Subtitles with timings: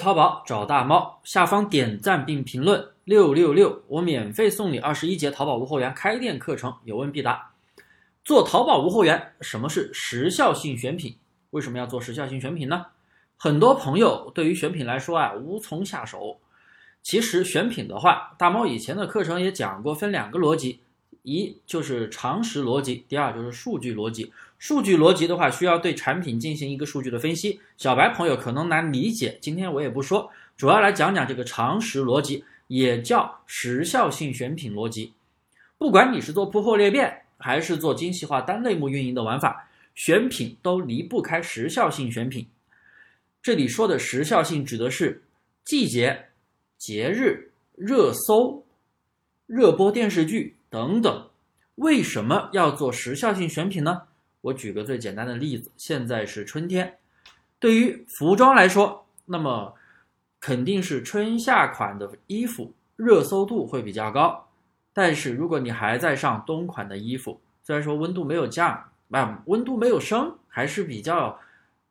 [0.00, 7.52] 淘宝找大猫，下方点赞并评论六六六，我免费送你二十一节淘宝无货源开店课程，有问必答。
[8.24, 11.18] 做淘宝无货源，什么是时效性选品？
[11.50, 12.86] 为什么要做时效性选品呢？
[13.36, 16.40] 很多朋友对于选品来说啊，无从下手。
[17.02, 20.80] 其实选品的话，大猫以前的课程也讲过，分两个逻辑。
[21.22, 24.32] 一就是常识逻辑，第二就是数据逻辑。
[24.58, 35.12] 数据逻辑的话，需要对产品进行一个数据的分析，小白朋友可能难理解，今天我也不说，主要来讲讲这个常识逻辑，也叫时效性选品逻辑。
[35.78, 42.46] 不管你是做铺货裂变，还是做精细化单类目运营的玩法，选品都离不开时效性选品。
[43.42, 45.22] 这里说的时效性指的是
[45.64, 46.26] 季节、
[46.76, 48.62] 节日、热搜、
[49.46, 50.56] 热播电视剧。
[50.70, 51.28] 等等，
[51.74, 54.02] 为什么要做时效性选品呢？
[54.42, 56.96] 我举个最简单的例子，现在是春天，
[57.58, 59.74] 对于服装来说，那么
[60.38, 64.46] 肯定是春夏款的衣服热搜度会比较高。
[64.92, 71.36] 但是如果你还在上冬款的衣服，虽然说温度没有降，啊，温度没有升，还是比较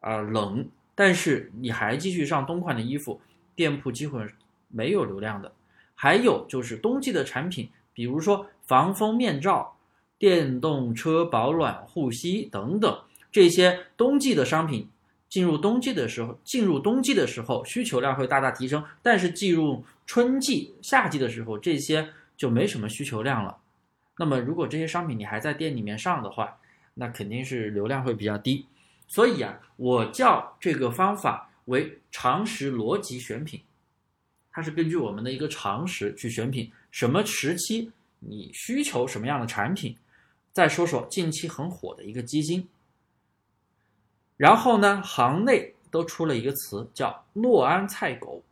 [0.00, 3.18] 啊冷，但是你还继续上冬款的衣服，
[3.54, 4.20] 店铺几乎
[4.68, 5.50] 没有流量的。
[5.94, 7.70] 还有就是冬季的产品。
[7.92, 9.76] 比如说防风面罩、
[10.18, 13.00] 电动车保暖护膝等等
[13.30, 14.88] 这些冬季的商品，
[15.28, 18.82] 进入冬季的时候，进入冬季的时候需求量会大大提升。
[19.02, 23.56] 但是进入春季、夏季的时候，这些就没什么需求量了。
[24.18, 26.56] 那么如果这些商品你还在店里面上的话，
[26.94, 28.66] 那肯定是流量会比较低。
[29.06, 33.60] 所以啊，我叫这个方法为常识逻辑选品。
[34.50, 39.96] 它是根据我们的一个常识去选品，什么时期你需求什么样的产品？
[40.52, 42.68] 再说说近期很火的一个基金。
[44.36, 48.42] 然后呢，行内都出了一个词叫“诺安菜狗”，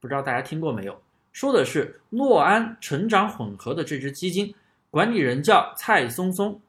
[0.00, 1.02] 不知道大家听过没有？
[1.32, 4.54] 说的是诺安成长混合的这只基金，
[4.90, 6.60] 管理人叫蔡松松，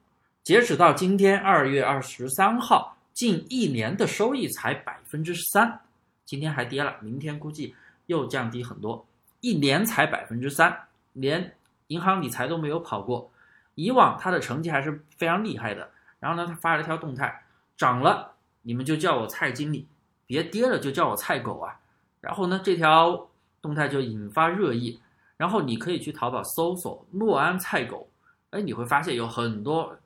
[0.43, 5.79] 截止到今天二月二十三号，近一年的收益才百分之三，
[6.25, 7.75] 今天还跌了，明天估计。
[8.07, 9.05] 又降低很多，
[9.39, 10.75] 一年才百分之三，
[11.13, 11.55] 连
[11.91, 13.29] 银行理财都没有跑过。
[13.75, 15.91] 以往他的成绩还是非常厉害的。
[16.19, 17.43] 然后呢，他发了一条动态，
[17.75, 19.87] 涨了你们就叫我蔡经理，
[20.25, 21.79] 别跌了就叫我蔡狗啊。
[22.21, 23.29] 然后呢，这条
[23.61, 25.01] 动态就引发热议。
[25.35, 28.07] 然后你可以去淘宝搜索诺安菜狗，
[28.51, 29.97] 哎，你会发现有很多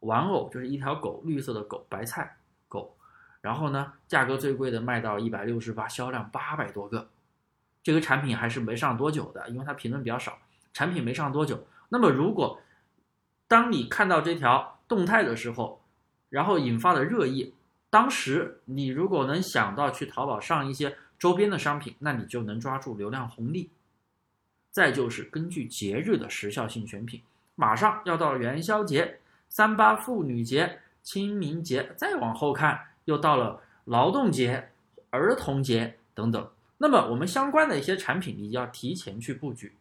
[0.00, 2.36] 玩偶，就是一条狗，绿色的狗，白菜
[2.68, 2.94] 狗。
[3.40, 7.08] 然后呢，价格最贵的卖到一百六十八，销量八百多个。
[7.82, 10.36] 这个产品还是没上多久的，因为它评论比较少。
[10.72, 12.60] 产品没上多久，那么如果
[13.48, 15.82] 当你看到这条动态的时候，
[16.28, 17.52] 然后引发了热议，
[17.90, 23.70] 当时你如果能想到去淘宝上一些周边的商品，那你就能抓住流量红利。
[24.70, 27.20] 再就是根据节日的时效性选品，
[27.56, 34.70] 马上要到元宵节、三八妇女节、清明节，再往后看又到了劳动节、
[35.10, 36.48] 儿童节等等。
[36.78, 39.74] 那么我们相关的一些产品，你要提前去布局，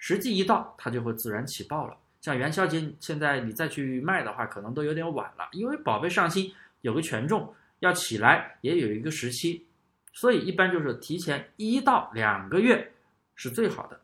[0.00, 1.96] 时机一到，它就会自然起爆了。
[2.20, 9.66] 像元宵节，现在你再去卖的话，可能都有点晚了，因为宝贝上新有个权重要起来，也有一个时期，
[10.12, 12.92] 所以一般就是提前一到两个月
[13.36, 14.00] 是最好的。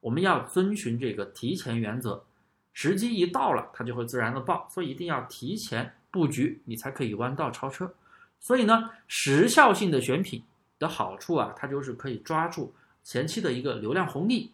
[0.00, 2.22] 我们要遵循这个提前原则，
[2.72, 7.92] 时机一到了，它就会自然的爆，所以一定要提前布局，你才可以弯道超车。
[8.38, 10.44] 所以呢，时效性的选品。
[10.80, 14.50] 的好处啊，它就是可以抓住前期的一个流量红利。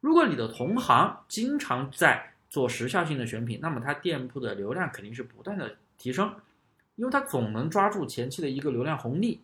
[0.00, 6.32] 如果你的同行经常在做时效性的选品，那么他店铺的流量肯定是不断的提升，
[6.96, 9.40] 因为他总能抓住前期的一个流量红利，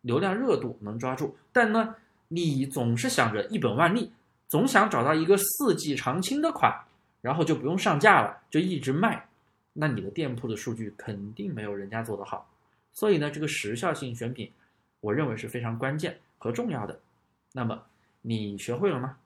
[0.00, 1.36] 流量热度能抓住。
[1.52, 1.94] 但呢，
[2.28, 4.10] 你总是想着一本万利，
[4.48, 6.72] 总想找到一个四季常青的款，
[7.20, 9.26] 然后就不用上架了，就一直卖，
[9.72, 12.50] 那你的店铺的数据肯定没有人家做得好。
[12.92, 14.50] 所以呢，这个时效性选品。
[15.00, 16.98] 我认为是非常关键和重要的。
[17.52, 17.80] 那么，
[18.20, 19.16] 你学会了吗？